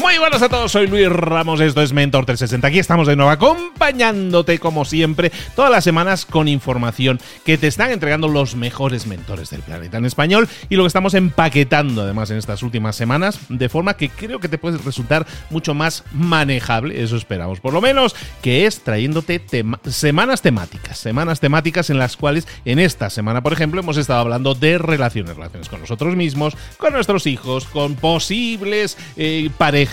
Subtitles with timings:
[0.00, 2.68] Muy buenas a todos, soy Luis Ramos, esto es Mentor 360.
[2.68, 7.90] Aquí estamos de nuevo acompañándote como siempre todas las semanas con información que te están
[7.90, 12.36] entregando los mejores mentores del planeta en español y lo que estamos empaquetando además en
[12.36, 17.16] estas últimas semanas de forma que creo que te puede resultar mucho más manejable, eso
[17.16, 19.42] esperamos por lo menos, que es trayéndote
[19.88, 24.54] semanas temáticas, semanas temáticas en las cuales en esta semana, por ejemplo, hemos estado hablando
[24.54, 29.87] de relaciones, relaciones con nosotros mismos, con nuestros hijos, con posibles eh, parejas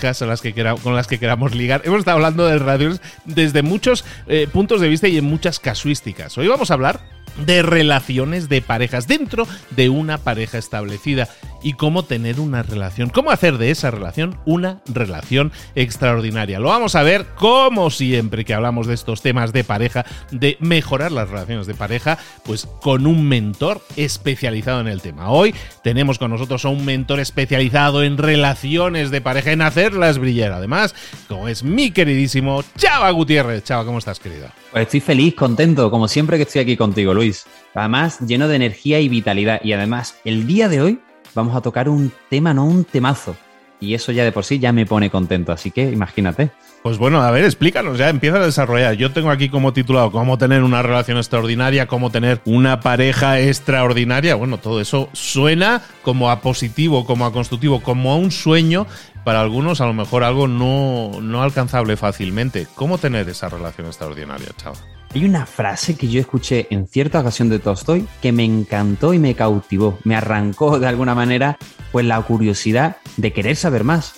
[0.82, 1.82] con las que queramos ligar.
[1.84, 6.36] Hemos estado hablando de relaciones desde muchos eh, puntos de vista y en muchas casuísticas.
[6.38, 11.28] Hoy vamos a hablar de relaciones de parejas dentro de una pareja establecida
[11.62, 16.60] y cómo tener una relación, cómo hacer de esa relación una relación extraordinaria.
[16.60, 21.10] Lo vamos a ver como siempre que hablamos de estos temas de pareja, de mejorar
[21.10, 25.30] las relaciones de pareja, pues con un mentor especializado en el tema.
[25.30, 30.52] Hoy tenemos con nosotros a un mentor especializado en relaciones de pareja, en hacerlas brillar.
[30.52, 30.94] Además,
[31.26, 33.64] como es mi queridísimo Chava Gutiérrez.
[33.64, 34.46] Chava, ¿cómo estás, querido?
[34.70, 37.25] Pues estoy feliz, contento, como siempre que estoy aquí contigo, Luis.
[37.74, 39.60] Además, lleno de energía y vitalidad.
[39.62, 41.00] Y además, el día de hoy
[41.34, 43.36] vamos a tocar un tema, no un temazo.
[43.78, 45.52] Y eso ya de por sí ya me pone contento.
[45.52, 46.50] Así que imagínate.
[46.82, 48.94] Pues bueno, a ver, explícanos, ya empieza a desarrollar.
[48.94, 54.34] Yo tengo aquí como titulado cómo tener una relación extraordinaria, cómo tener una pareja extraordinaria.
[54.36, 58.86] Bueno, todo eso suena como a positivo, como a constructivo, como a un sueño.
[59.24, 62.68] Para algunos, a lo mejor algo no, no alcanzable fácilmente.
[62.76, 64.95] ¿Cómo tener esa relación extraordinaria, chaval?
[65.16, 69.18] Hay una frase que yo escuché en cierta ocasión de Tolstoy que me encantó y
[69.18, 71.56] me cautivó, me arrancó de alguna manera
[71.90, 74.16] pues la curiosidad de querer saber más.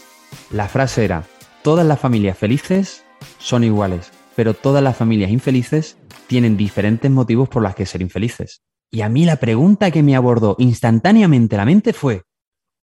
[0.51, 1.23] La frase era,
[1.63, 3.05] todas las familias felices
[3.39, 8.63] son iguales, pero todas las familias infelices tienen diferentes motivos por los que ser infelices.
[8.91, 12.25] Y a mí la pregunta que me abordó instantáneamente la mente fue,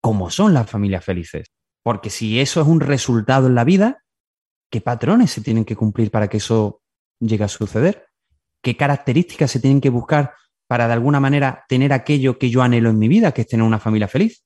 [0.00, 1.48] ¿cómo son las familias felices?
[1.82, 4.04] Porque si eso es un resultado en la vida,
[4.70, 6.80] ¿qué patrones se tienen que cumplir para que eso
[7.18, 8.03] llega a suceder?
[8.64, 10.32] ¿Qué características se tienen que buscar
[10.66, 13.62] para de alguna manera tener aquello que yo anhelo en mi vida, que es tener
[13.62, 14.42] una familia feliz?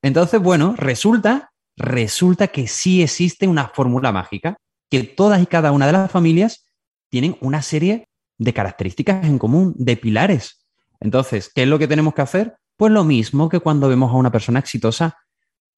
[0.00, 4.56] Entonces, bueno, resulta, resulta que sí existe una fórmula mágica,
[4.90, 6.64] que todas y cada una de las familias
[7.10, 8.08] tienen una serie
[8.38, 10.66] de características en común, de pilares.
[10.98, 12.56] Entonces, ¿qué es lo que tenemos que hacer?
[12.78, 15.18] Pues lo mismo que cuando vemos a una persona exitosa,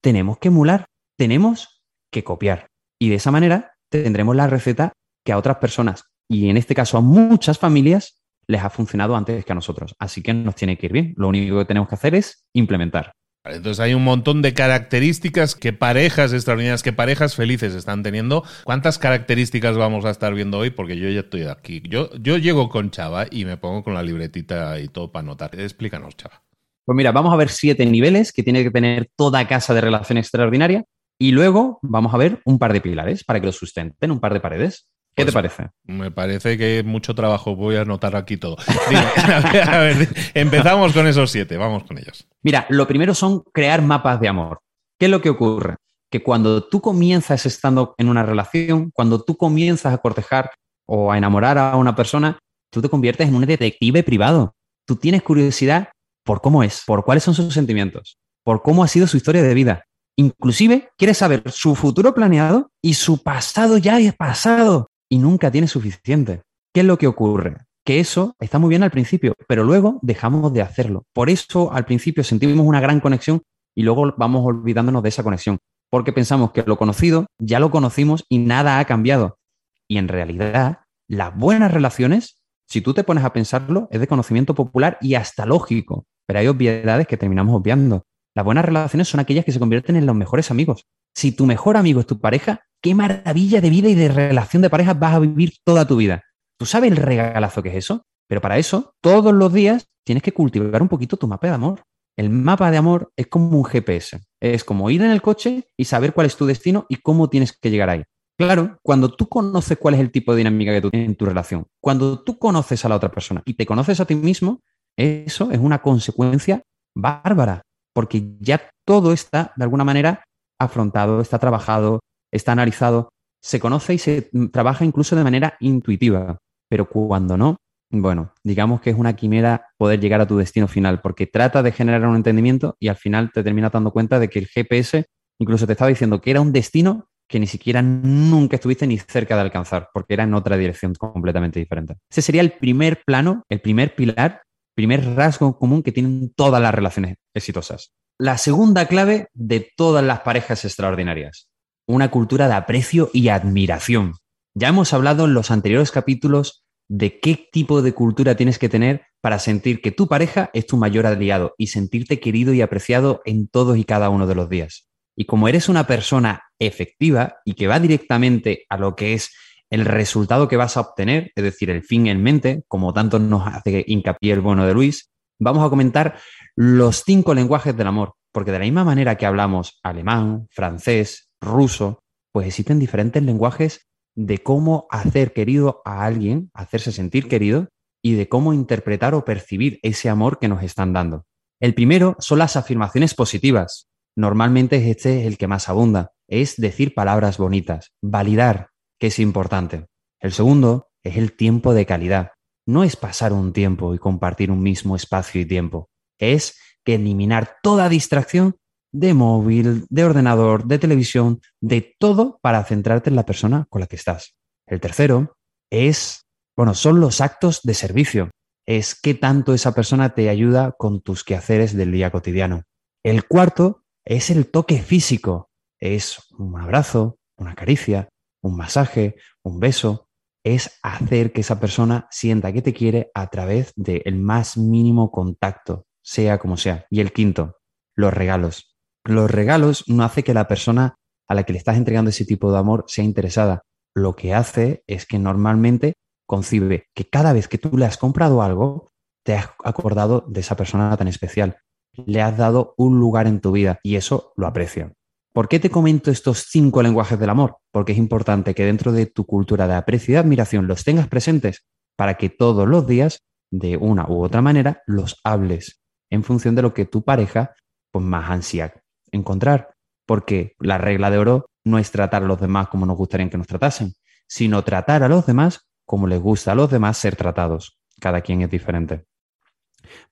[0.00, 0.86] tenemos que emular,
[1.16, 1.82] tenemos
[2.12, 2.68] que copiar.
[3.00, 4.92] Y de esa manera tendremos la receta
[5.24, 9.44] que a otras personas y en este caso a muchas familias les ha funcionado antes
[9.44, 9.94] que a nosotros.
[9.98, 11.14] Así que nos tiene que ir bien.
[11.16, 13.12] Lo único que tenemos que hacer es implementar.
[13.46, 18.42] Entonces hay un montón de características que parejas extraordinarias, que parejas felices están teniendo.
[18.64, 20.70] ¿Cuántas características vamos a estar viendo hoy?
[20.70, 21.82] Porque yo ya estoy aquí.
[21.86, 25.60] Yo, yo llego con Chava y me pongo con la libretita y todo para anotar.
[25.60, 26.42] Explícanos, Chava.
[26.86, 30.16] Pues mira, vamos a ver siete niveles que tiene que tener toda casa de relación
[30.16, 30.84] extraordinaria
[31.18, 34.32] y luego vamos a ver un par de pilares para que lo sustenten, un par
[34.32, 34.88] de paredes.
[35.16, 35.70] ¿Qué Pues te parece?
[35.84, 37.54] Me parece que es mucho trabajo.
[37.54, 38.56] Voy a anotar aquí todo.
[38.88, 41.56] Dime, a ver, a ver, empezamos con esos siete.
[41.56, 42.26] Vamos con ellos.
[42.42, 44.58] Mira, lo primero son crear mapas de amor.
[44.98, 45.76] ¿Qué es lo que ocurre?
[46.10, 50.50] Que cuando tú comienzas estando en una relación, cuando tú comienzas a cortejar
[50.86, 52.38] o a enamorar a una persona,
[52.72, 54.56] tú te conviertes en un detective privado.
[54.84, 55.90] Tú tienes curiosidad
[56.24, 59.54] por cómo es, por cuáles son sus sentimientos, por cómo ha sido su historia de
[59.54, 59.84] vida.
[60.16, 65.68] Inclusive quieres saber su futuro planeado y su pasado ya es pasado y nunca tiene
[65.68, 66.42] suficiente.
[66.74, 67.58] ¿Qué es lo que ocurre?
[67.84, 71.04] Que eso está muy bien al principio, pero luego dejamos de hacerlo.
[71.12, 73.42] Por eso al principio sentimos una gran conexión
[73.76, 78.24] y luego vamos olvidándonos de esa conexión, porque pensamos que lo conocido ya lo conocimos
[78.28, 79.38] y nada ha cambiado.
[79.86, 84.56] Y en realidad, las buenas relaciones, si tú te pones a pensarlo, es de conocimiento
[84.56, 88.02] popular y hasta lógico, pero hay obviedades que terminamos obviando.
[88.34, 90.88] Las buenas relaciones son aquellas que se convierten en los mejores amigos.
[91.14, 94.68] Si tu mejor amigo es tu pareja, qué maravilla de vida y de relación de
[94.68, 96.22] pareja vas a vivir toda tu vida.
[96.58, 98.02] ¿Tú sabes el regalazo que es eso?
[98.28, 101.82] Pero para eso, todos los días tienes que cultivar un poquito tu mapa de amor.
[102.14, 104.20] El mapa de amor es como un GPS.
[104.38, 107.56] Es como ir en el coche y saber cuál es tu destino y cómo tienes
[107.58, 108.02] que llegar ahí.
[108.38, 111.24] Claro, cuando tú conoces cuál es el tipo de dinámica que tú tienes en tu
[111.24, 114.60] relación, cuando tú conoces a la otra persona y te conoces a ti mismo,
[114.98, 116.62] eso es una consecuencia
[116.94, 117.62] bárbara,
[117.94, 120.22] porque ya todo está, de alguna manera,
[120.60, 122.00] afrontado, está trabajado,
[122.34, 123.08] está analizado,
[123.42, 126.38] se conoce y se trabaja incluso de manera intuitiva,
[126.68, 127.56] pero cuando no,
[127.90, 131.72] bueno, digamos que es una quimera poder llegar a tu destino final, porque trata de
[131.72, 135.06] generar un entendimiento y al final te terminas dando cuenta de que el GPS
[135.38, 139.34] incluso te estaba diciendo que era un destino que ni siquiera nunca estuviste ni cerca
[139.34, 141.96] de alcanzar, porque era en otra dirección completamente diferente.
[142.10, 144.42] Ese sería el primer plano, el primer pilar,
[144.74, 147.92] primer rasgo común que tienen todas las relaciones exitosas.
[148.18, 151.48] La segunda clave de todas las parejas extraordinarias,
[151.86, 154.14] una cultura de aprecio y admiración.
[154.54, 159.02] Ya hemos hablado en los anteriores capítulos de qué tipo de cultura tienes que tener
[159.20, 163.48] para sentir que tu pareja es tu mayor aliado y sentirte querido y apreciado en
[163.48, 164.88] todos y cada uno de los días.
[165.16, 169.30] Y como eres una persona efectiva y que va directamente a lo que es
[169.70, 173.46] el resultado que vas a obtener, es decir, el fin en mente, como tanto nos
[173.46, 175.10] hace hincapié el bueno de Luis,
[175.40, 176.18] vamos a comentar
[176.54, 182.00] los cinco lenguajes del amor, porque de la misma manera que hablamos alemán, francés, ruso,
[182.32, 183.86] pues existen diferentes lenguajes
[184.16, 187.68] de cómo hacer querido a alguien, hacerse sentir querido
[188.02, 191.24] y de cómo interpretar o percibir ese amor que nos están dando.
[191.60, 193.88] El primero son las afirmaciones positivas.
[194.16, 196.12] Normalmente este es el que más abunda.
[196.28, 199.86] Es decir palabras bonitas, validar, que es importante.
[200.20, 202.32] El segundo es el tiempo de calidad.
[202.66, 205.88] No es pasar un tiempo y compartir un mismo espacio y tiempo.
[206.18, 208.56] Es que eliminar toda distracción
[208.94, 213.88] de móvil, de ordenador, de televisión, de todo para centrarte en la persona con la
[213.88, 214.36] que estás.
[214.68, 215.36] El tercero
[215.68, 216.26] es,
[216.56, 218.30] bueno, son los actos de servicio.
[218.66, 222.62] Es qué tanto esa persona te ayuda con tus quehaceres del día cotidiano.
[223.02, 225.50] El cuarto es el toque físico.
[225.80, 228.08] Es un abrazo, una caricia,
[228.42, 230.08] un masaje, un beso.
[230.44, 235.86] Es hacer que esa persona sienta que te quiere a través del más mínimo contacto,
[236.00, 236.86] sea como sea.
[236.90, 237.56] Y el quinto,
[237.96, 238.73] los regalos
[239.04, 240.96] los regalos no hace que la persona
[241.28, 243.62] a la que le estás entregando ese tipo de amor sea interesada.
[243.94, 245.94] Lo que hace es que normalmente
[246.26, 248.92] concibe que cada vez que tú le has comprado algo,
[249.24, 251.58] te has acordado de esa persona tan especial.
[252.06, 254.92] Le has dado un lugar en tu vida y eso lo aprecio.
[255.32, 257.58] ¿Por qué te comento estos cinco lenguajes del amor?
[257.72, 261.64] Porque es importante que dentro de tu cultura de aprecio y admiración los tengas presentes
[261.96, 263.18] para que todos los días,
[263.50, 267.54] de una u otra manera, los hables en función de lo que tu pareja
[267.92, 268.83] pues más ansía
[269.14, 269.74] encontrar,
[270.06, 273.38] porque la regla de oro no es tratar a los demás como nos gustaría que
[273.38, 273.94] nos tratasen,
[274.26, 277.78] sino tratar a los demás como les gusta a los demás ser tratados.
[278.00, 279.04] Cada quien es diferente.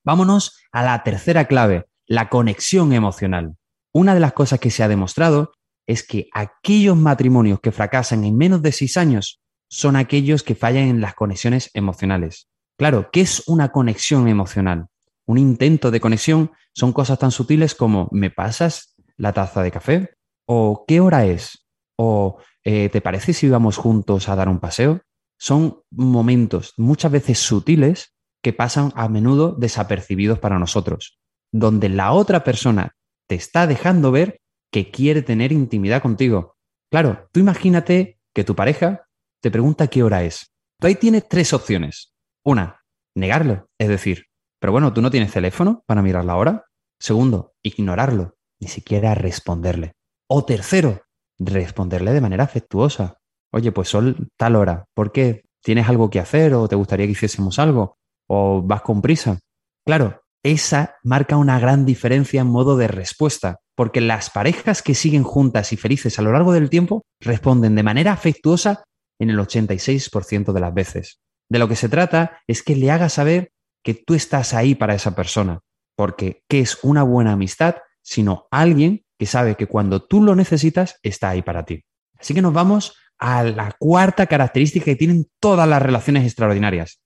[0.05, 3.57] Vámonos a la tercera clave, la conexión emocional.
[3.93, 5.53] Una de las cosas que se ha demostrado
[5.87, 10.85] es que aquellos matrimonios que fracasan en menos de seis años son aquellos que fallan
[10.85, 12.49] en las conexiones emocionales.
[12.77, 14.87] Claro, ¿qué es una conexión emocional?
[15.27, 20.15] Un intento de conexión son cosas tan sutiles como ¿me pasas la taza de café?
[20.47, 21.67] ¿O qué hora es?
[21.97, 25.01] ¿O eh, te parece si íbamos juntos a dar un paseo?
[25.39, 31.21] Son momentos muchas veces sutiles que pasan a menudo desapercibidos para nosotros,
[31.53, 32.93] donde la otra persona
[33.29, 34.41] te está dejando ver
[34.71, 36.57] que quiere tener intimidad contigo.
[36.91, 39.07] Claro, tú imagínate que tu pareja
[39.41, 40.53] te pregunta qué hora es.
[40.81, 42.15] Tú ahí tienes tres opciones.
[42.45, 42.83] Una,
[43.15, 44.27] negarlo, es decir,
[44.61, 46.67] Pero bueno, tú no tienes teléfono para mirar la hora.
[47.01, 49.93] Segundo, ignorarlo, ni siquiera responderle.
[50.31, 51.03] O tercero,
[51.39, 53.19] responderle de manera afectuosa.
[53.53, 55.43] Oye, pues son tal hora, ¿por qué?
[55.63, 57.97] ¿Tienes algo que hacer o te gustaría que hiciésemos algo?
[58.29, 59.41] ¿O vas con prisa?
[59.85, 65.25] Claro, esa marca una gran diferencia en modo de respuesta, porque las parejas que siguen
[65.25, 68.85] juntas y felices a lo largo del tiempo responden de manera afectuosa
[69.21, 71.19] en el 86% de las veces.
[71.51, 73.51] De lo que se trata es que le hagas saber
[73.85, 75.61] que tú estás ahí para esa persona,
[75.97, 77.77] porque ¿qué es una buena amistad?
[78.03, 81.85] Sino alguien que sabe que cuando tú lo necesitas está ahí para ti.
[82.19, 87.01] Así que nos vamos a la cuarta característica que tienen todas las relaciones extraordinarias,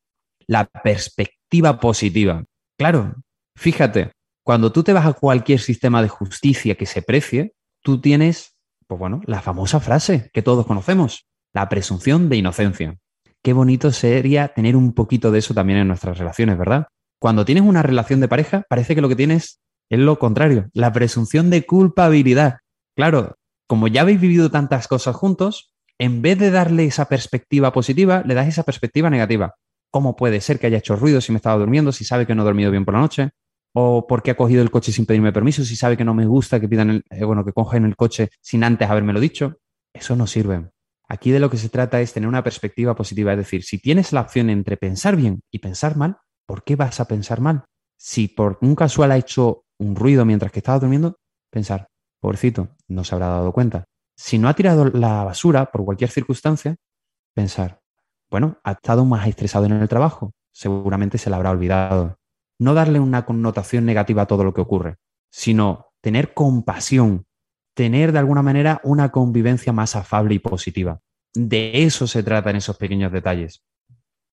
[0.47, 2.45] la perspectiva positiva.
[2.79, 3.15] Claro,
[3.57, 4.13] fíjate,
[4.43, 8.99] cuando tú te vas a cualquier sistema de justicia que se precie, tú tienes, pues
[8.99, 12.97] bueno, la famosa frase que todos conocemos, la presunción de inocencia.
[13.43, 16.87] Qué bonito sería tener un poquito de eso también en nuestras relaciones, ¿verdad?
[17.21, 20.93] Cuando tienes una relación de pareja, parece que lo que tienes es lo contrario, la
[20.93, 22.59] presunción de culpabilidad.
[22.97, 28.23] Claro, como ya habéis vivido tantas cosas juntos, en vez de darle esa perspectiva positiva,
[28.27, 29.55] le das esa perspectiva negativa.
[29.91, 32.43] ¿Cómo puede ser que haya hecho ruido si me estaba durmiendo, si sabe que no
[32.43, 33.31] he dormido bien por la noche?
[33.73, 36.27] ¿O por qué ha cogido el coche sin pedirme permiso, si sabe que no me
[36.27, 39.59] gusta que pidan, el, eh, bueno, que cogen el coche sin antes habérmelo dicho?
[39.93, 40.71] Eso no sirve.
[41.09, 44.13] Aquí de lo que se trata es tener una perspectiva positiva, es decir, si tienes
[44.13, 46.17] la opción entre pensar bien y pensar mal,
[46.47, 47.65] ¿por qué vas a pensar mal?
[47.97, 51.17] Si por un casual ha hecho un ruido mientras que estaba durmiendo,
[51.51, 51.89] pensar,
[52.21, 53.85] pobrecito, no se habrá dado cuenta.
[54.17, 56.77] Si no ha tirado la basura por cualquier circunstancia,
[57.35, 57.81] pensar,
[58.31, 62.17] bueno, ha estado más estresado en el trabajo, seguramente se la habrá olvidado.
[62.59, 64.97] No darle una connotación negativa a todo lo que ocurre,
[65.31, 67.27] sino tener compasión,
[67.75, 71.01] tener de alguna manera una convivencia más afable y positiva.
[71.35, 73.63] De eso se trata en esos pequeños detalles.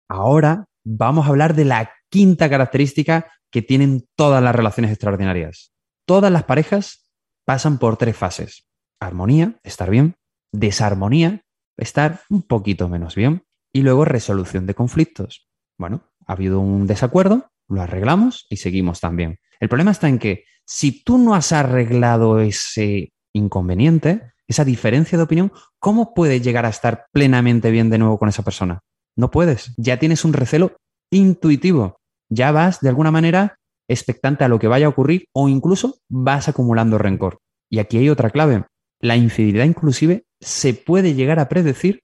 [0.07, 5.71] Ahora vamos a hablar de la quinta característica que tienen todas las relaciones extraordinarias.
[6.07, 7.11] Todas las parejas
[7.45, 8.67] pasan por tres fases.
[8.99, 10.15] Armonía, estar bien.
[10.51, 11.43] Desarmonía,
[11.77, 13.43] estar un poquito menos bien.
[13.71, 15.47] Y luego resolución de conflictos.
[15.77, 19.37] Bueno, ha habido un desacuerdo, lo arreglamos y seguimos también.
[19.59, 25.25] El problema está en que si tú no has arreglado ese inconveniente, esa diferencia de
[25.25, 28.81] opinión, ¿cómo puedes llegar a estar plenamente bien de nuevo con esa persona?
[29.15, 29.73] No puedes.
[29.77, 30.75] Ya tienes un recelo
[31.11, 31.97] intuitivo.
[32.33, 36.49] Ya vas, de alguna manera, expectante a lo que vaya a ocurrir o incluso vas
[36.49, 37.39] acumulando rencor.
[37.69, 38.65] Y aquí hay otra clave.
[38.99, 42.01] La infidelidad inclusive se puede llegar a predecir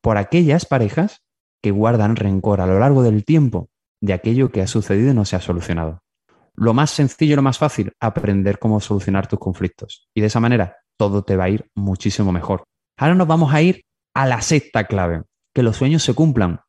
[0.00, 1.22] por aquellas parejas
[1.60, 3.68] que guardan rencor a lo largo del tiempo
[4.00, 6.00] de aquello que ha sucedido y no se ha solucionado.
[6.54, 10.08] Lo más sencillo y lo más fácil, aprender cómo solucionar tus conflictos.
[10.14, 12.64] Y de esa manera todo te va a ir muchísimo mejor.
[12.96, 13.82] Ahora nos vamos a ir
[14.14, 16.60] a la sexta clave, que los sueños se cumplan.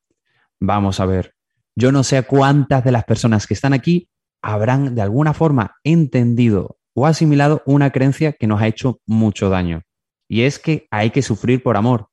[0.59, 1.35] Vamos a ver,
[1.77, 4.09] yo no sé cuántas de las personas que están aquí
[4.41, 9.83] habrán de alguna forma entendido o asimilado una creencia que nos ha hecho mucho daño.
[10.27, 12.07] Y es que hay que sufrir por amor.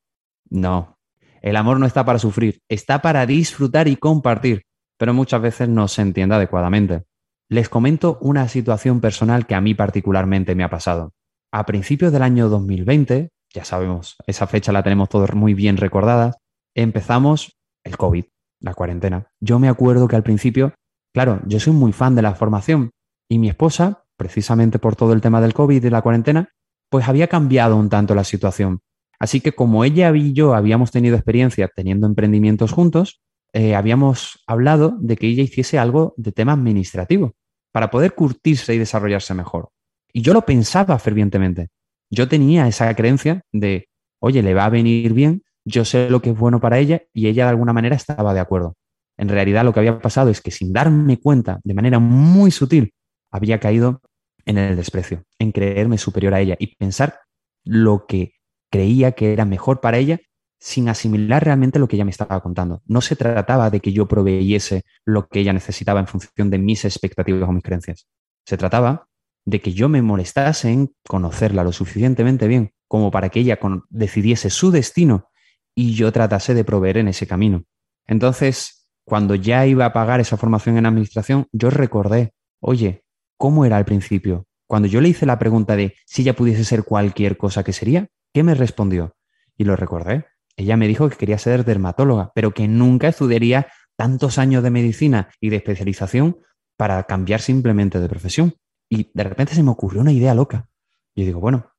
[0.50, 0.98] No,
[1.40, 4.66] el amor no está para sufrir, está para disfrutar y compartir,
[4.98, 7.04] pero muchas veces no se entiende adecuadamente.
[7.48, 11.14] Les comento una situación personal que a mí particularmente me ha pasado.
[11.50, 16.36] A principios del año 2020, ya sabemos, esa fecha la tenemos todos muy bien recordada,
[16.74, 18.24] empezamos el COVID,
[18.64, 19.28] la cuarentena.
[19.40, 20.74] Yo me acuerdo que al principio,
[21.12, 22.90] claro, yo soy muy fan de la formación
[23.28, 26.48] y mi esposa, precisamente por todo el tema del COVID y la cuarentena,
[26.90, 28.80] pues había cambiado un tanto la situación.
[29.18, 33.20] Así que como ella y yo habíamos tenido experiencia teniendo emprendimientos juntos,
[33.52, 37.34] eh, habíamos hablado de que ella hiciese algo de tema administrativo
[37.72, 39.70] para poder curtirse y desarrollarse mejor.
[40.12, 41.68] Y yo lo pensaba fervientemente.
[42.10, 43.88] Yo tenía esa creencia de,
[44.20, 47.28] oye, le va a venir bien, yo sé lo que es bueno para ella y
[47.28, 48.76] ella de alguna manera estaba de acuerdo.
[49.16, 52.92] En realidad lo que había pasado es que sin darme cuenta, de manera muy sutil,
[53.30, 54.00] había caído
[54.44, 57.20] en el desprecio, en creerme superior a ella y pensar
[57.64, 58.34] lo que
[58.70, 60.20] creía que era mejor para ella
[60.60, 62.82] sin asimilar realmente lo que ella me estaba contando.
[62.86, 66.84] No se trataba de que yo proveyese lo que ella necesitaba en función de mis
[66.84, 68.06] expectativas o mis creencias.
[68.46, 69.06] Se trataba
[69.44, 73.58] de que yo me molestase en conocerla lo suficientemente bien como para que ella
[73.90, 75.28] decidiese su destino
[75.74, 77.64] y yo tratase de proveer en ese camino.
[78.06, 83.04] Entonces, cuando ya iba a pagar esa formación en administración, yo recordé, oye,
[83.36, 84.46] ¿cómo era al principio?
[84.66, 88.08] Cuando yo le hice la pregunta de si ella pudiese ser cualquier cosa que sería,
[88.32, 89.14] ¿qué me respondió?
[89.56, 90.26] Y lo recordé
[90.56, 93.66] ella me dijo que quería ser dermatóloga, pero que nunca estudiaría
[93.96, 96.38] tantos años de medicina y de especialización
[96.76, 98.54] para cambiar simplemente de profesión.
[98.88, 100.68] Y de repente se me ocurrió una idea loca.
[101.14, 101.72] Yo digo, bueno,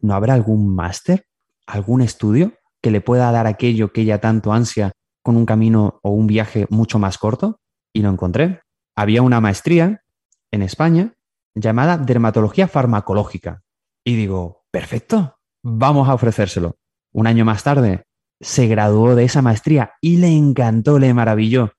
[0.00, 1.26] ¿no habrá algún máster,
[1.66, 2.52] algún estudio
[2.86, 6.68] que le pueda dar aquello que ella tanto ansia con un camino o un viaje
[6.70, 7.58] mucho más corto?
[7.92, 8.60] Y lo encontré.
[8.96, 10.04] había una maestría
[10.52, 11.14] en España
[11.56, 13.62] llamada dermatología farmacológica.
[14.04, 16.76] Y digo, perfecto, vamos a ofrecérselo.
[17.12, 18.04] Un año más tarde
[18.40, 21.72] se graduó de esa maestría y le encantó, le maravilló,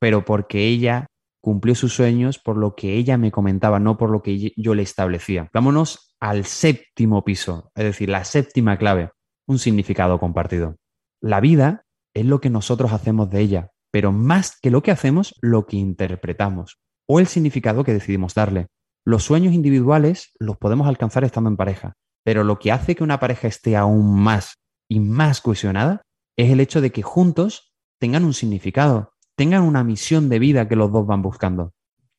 [0.00, 1.08] pero porque ella
[1.42, 4.82] cumplió sus sueños por lo que ella me comentaba, no por lo que yo le
[4.82, 5.50] establecía.
[5.52, 9.10] Vámonos al séptimo piso, es decir, la séptima clave,
[9.46, 10.76] un significado compartido.
[11.20, 11.84] La vida
[12.14, 15.76] es lo que nosotros hacemos de ella, pero más que lo que hacemos, lo que
[15.76, 18.68] interpretamos o el significado que decidimos darle.
[19.04, 23.20] Los sueños individuales los podemos alcanzar estando en pareja, pero lo que hace que una
[23.20, 24.54] pareja esté aún más
[24.88, 26.02] y más cohesionada
[26.36, 30.76] es el hecho de que juntos tengan un significado, tengan una misión de vida que
[30.76, 31.72] los dos van buscando.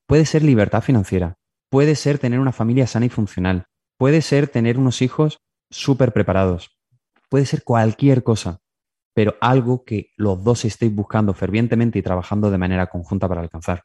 [0.08, 1.36] Puede ser libertad financiera,
[1.70, 3.66] puede ser tener una familia sana y funcional,
[3.98, 5.40] puede ser tener unos hijos
[5.72, 6.75] súper preparados,
[7.36, 8.62] puede ser cualquier cosa,
[9.14, 13.82] pero algo que los dos estéis buscando fervientemente y trabajando de manera conjunta para alcanzar.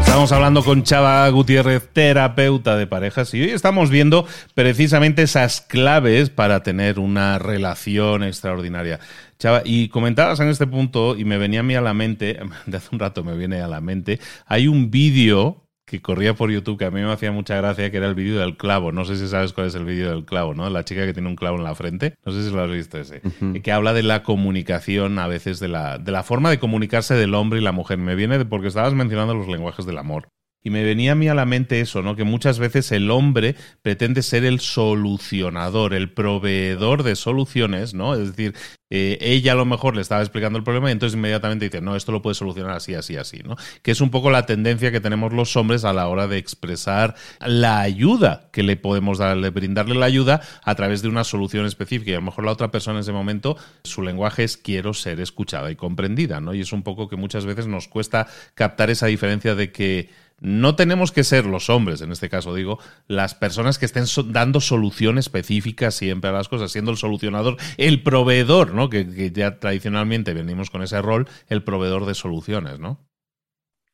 [0.00, 6.30] Estamos hablando con Chava Gutiérrez, terapeuta de parejas, y hoy estamos viendo precisamente esas claves
[6.30, 8.98] para tener una relación extraordinaria.
[9.38, 12.76] Chava, y comentabas en este punto, y me venía a mí a la mente, de
[12.76, 16.78] hace un rato me viene a la mente, hay un vídeo que corría por YouTube
[16.78, 18.92] que a mí me hacía mucha gracia, que era el vídeo del clavo.
[18.92, 20.68] No sé si sabes cuál es el vídeo del clavo, ¿no?
[20.70, 22.14] La chica que tiene un clavo en la frente.
[22.24, 23.20] No sé si lo has visto ese.
[23.62, 27.34] Que habla de la comunicación, a veces de la, de la forma de comunicarse del
[27.34, 27.98] hombre y la mujer.
[27.98, 30.28] Me viene porque estabas mencionando los lenguajes del amor.
[30.62, 32.14] Y me venía a mí a la mente eso, ¿no?
[32.14, 38.14] Que muchas veces el hombre pretende ser el solucionador, el proveedor de soluciones, ¿no?
[38.14, 38.54] Es decir,
[38.94, 41.96] eh, ella a lo mejor le estaba explicando el problema y entonces inmediatamente dice, no,
[41.96, 43.56] esto lo puede solucionar así, así, así, ¿no?
[43.82, 47.16] Que es un poco la tendencia que tenemos los hombres a la hora de expresar
[47.40, 52.10] la ayuda que le podemos darle, brindarle la ayuda a través de una solución específica.
[52.10, 55.20] Y a lo mejor la otra persona en ese momento, su lenguaje es quiero ser
[55.20, 56.52] escuchada y comprendida, ¿no?
[56.52, 60.10] Y es un poco que muchas veces nos cuesta captar esa diferencia de que
[60.42, 64.60] no tenemos que ser los hombres, en este caso digo, las personas que estén dando
[64.60, 68.90] solución específica siempre a las cosas, siendo el solucionador, el proveedor, ¿no?
[68.90, 73.06] Que, ya tradicionalmente venimos con ese rol, el proveedor de soluciones, ¿no?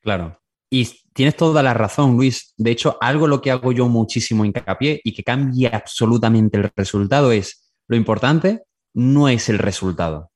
[0.01, 0.41] Claro.
[0.71, 2.55] Y tienes toda la razón, Luis.
[2.57, 7.31] De hecho, algo lo que hago yo muchísimo hincapié y que cambia absolutamente el resultado
[7.31, 8.63] es, lo importante
[8.95, 10.31] no es el resultado.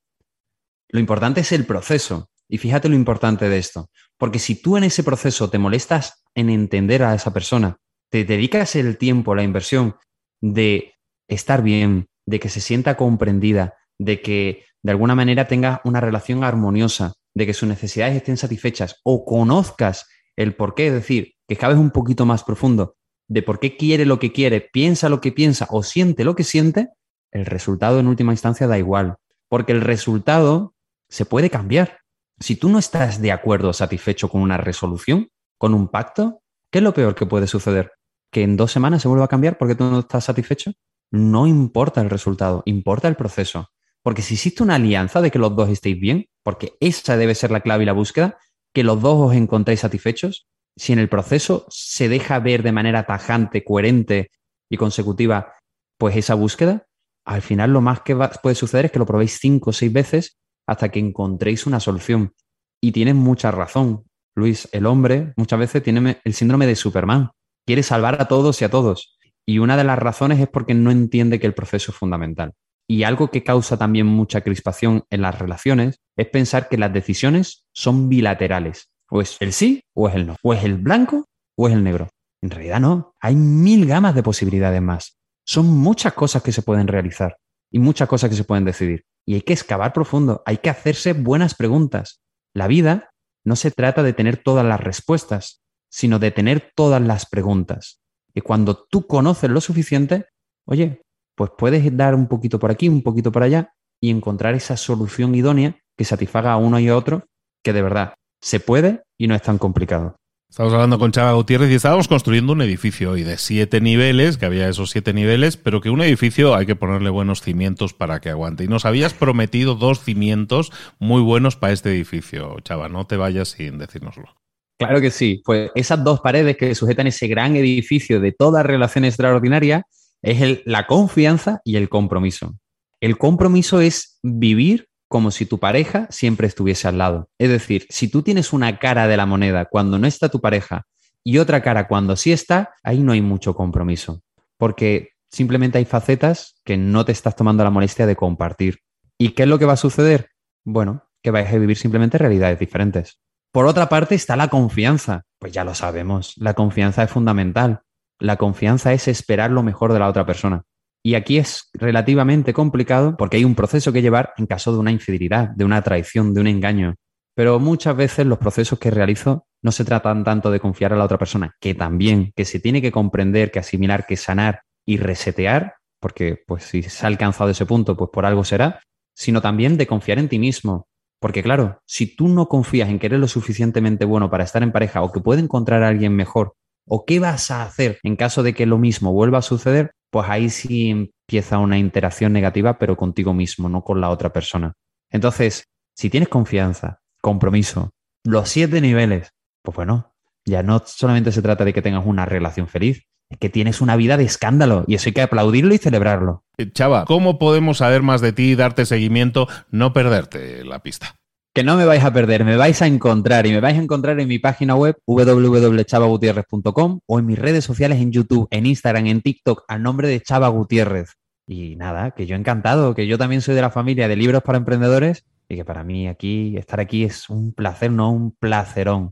[0.89, 2.29] Lo importante es el proceso.
[2.53, 3.89] Y fíjate lo importante de esto.
[4.15, 7.77] Porque si tú en ese proceso te molestas en entender a esa persona,
[8.11, 9.95] te dedicas el tiempo, la inversión
[10.39, 10.93] de
[11.27, 16.43] estar bien, de que se sienta comprendida, de que de alguna manera tenga una relación
[16.43, 21.55] armoniosa, de que sus necesidades estén satisfechas o conozcas el por qué, es decir, que
[21.55, 25.31] cabes un poquito más profundo de por qué quiere lo que quiere, piensa lo que
[25.31, 26.89] piensa o siente lo que siente,
[27.31, 29.15] el resultado en última instancia da igual,
[29.49, 30.75] porque el resultado
[31.09, 32.02] se puede cambiar.
[32.43, 36.79] Si tú no estás de acuerdo o satisfecho con una resolución, con un pacto, ¿qué
[36.79, 37.93] es lo peor que puede suceder?
[38.33, 40.73] ¿Que en dos semanas se vuelva a cambiar porque tú no estás satisfecho?
[41.09, 43.69] No importa el resultado, importa el proceso.
[44.01, 47.49] Porque si existe una alianza de que los dos estéis bien, porque esa debe ser
[47.49, 48.37] la clave y la búsqueda,
[48.73, 53.05] que los dos os encontréis satisfechos, si en el proceso se deja ver de manera
[53.05, 54.31] tajante, coherente
[54.69, 55.53] y consecutiva,
[55.97, 56.87] pues esa búsqueda,
[57.23, 60.42] al final lo más que puede suceder es que lo probéis cinco o seis veces
[60.67, 62.33] hasta que encontréis una solución.
[62.81, 64.67] Y tienes mucha razón, Luis.
[64.71, 67.31] El hombre muchas veces tiene el síndrome de Superman.
[67.65, 69.17] Quiere salvar a todos y a todos.
[69.45, 72.53] Y una de las razones es porque no entiende que el proceso es fundamental.
[72.87, 77.65] Y algo que causa también mucha crispación en las relaciones es pensar que las decisiones
[77.73, 78.89] son bilaterales.
[79.09, 80.35] O es el sí o es el no.
[80.43, 81.25] O es el blanco
[81.57, 82.09] o es el negro.
[82.41, 83.13] En realidad no.
[83.21, 85.17] Hay mil gamas de posibilidades más.
[85.45, 87.37] Son muchas cosas que se pueden realizar
[87.71, 89.05] y muchas cosas que se pueden decidir.
[89.25, 92.21] Y hay que excavar profundo, hay que hacerse buenas preguntas.
[92.53, 93.11] La vida
[93.45, 97.99] no se trata de tener todas las respuestas, sino de tener todas las preguntas.
[98.33, 100.25] Y cuando tú conoces lo suficiente,
[100.65, 101.01] oye,
[101.35, 105.35] pues puedes dar un poquito por aquí, un poquito por allá y encontrar esa solución
[105.35, 107.25] idónea que satisfaga a uno y a otro,
[107.63, 110.15] que de verdad se puede y no es tan complicado.
[110.53, 114.45] Estamos hablando con Chava Gutiérrez y estábamos construyendo un edificio hoy de siete niveles, que
[114.45, 118.29] había esos siete niveles, pero que un edificio hay que ponerle buenos cimientos para que
[118.29, 118.63] aguante.
[118.63, 122.87] Y nos habías prometido dos cimientos muy buenos para este edificio, Chava.
[122.87, 124.35] No te vayas sin decírnoslo.
[124.77, 125.41] Claro que sí.
[125.43, 129.87] Pues esas dos paredes que sujetan ese gran edificio de toda relación extraordinaria
[130.21, 132.53] es la confianza y el compromiso.
[133.01, 137.29] El compromiso es vivir como si tu pareja siempre estuviese al lado.
[137.37, 140.87] Es decir, si tú tienes una cara de la moneda cuando no está tu pareja
[141.23, 144.23] y otra cara cuando sí está, ahí no hay mucho compromiso,
[144.57, 148.79] porque simplemente hay facetas que no te estás tomando la molestia de compartir.
[149.19, 150.29] ¿Y qué es lo que va a suceder?
[150.63, 153.19] Bueno, que vais a vivir simplemente realidades diferentes.
[153.51, 155.25] Por otra parte está la confianza.
[155.37, 157.81] Pues ya lo sabemos, la confianza es fundamental.
[158.17, 160.63] La confianza es esperar lo mejor de la otra persona.
[161.05, 164.91] Y aquí es relativamente complicado porque hay un proceso que llevar en caso de una
[164.91, 166.95] infidelidad, de una traición, de un engaño.
[167.35, 171.03] Pero muchas veces los procesos que realizo no se tratan tanto de confiar a la
[171.03, 175.75] otra persona, que también, que se tiene que comprender, que asimilar, que sanar y resetear,
[175.99, 178.79] porque pues si se ha alcanzado ese punto, pues por algo será,
[179.15, 180.87] sino también de confiar en ti mismo.
[181.19, 184.71] Porque claro, si tú no confías en que eres lo suficientemente bueno para estar en
[184.71, 186.53] pareja o que puede encontrar a alguien mejor,
[186.85, 190.29] o qué vas a hacer en caso de que lo mismo vuelva a suceder, pues
[190.29, 194.73] ahí sí empieza una interacción negativa, pero contigo mismo, no con la otra persona.
[195.09, 195.63] Entonces,
[195.97, 197.89] si tienes confianza, compromiso,
[198.23, 199.31] los siete niveles,
[199.63, 200.13] pues bueno,
[200.45, 203.95] ya no solamente se trata de que tengas una relación feliz, es que tienes una
[203.95, 206.43] vida de escándalo y eso hay que aplaudirlo y celebrarlo.
[206.59, 211.15] Eh, Chava, ¿cómo podemos saber más de ti, darte seguimiento, no perderte la pista?
[211.55, 214.19] Que no me vais a perder, me vais a encontrar y me vais a encontrar
[214.19, 219.21] en mi página web www.chavagutierrez.com o en mis redes sociales en YouTube, en Instagram, en
[219.21, 221.11] TikTok, al nombre de Chava Gutiérrez.
[221.45, 224.57] Y nada, que yo encantado, que yo también soy de la familia de libros para
[224.57, 229.11] emprendedores y que para mí aquí, estar aquí es un placer, no un placerón.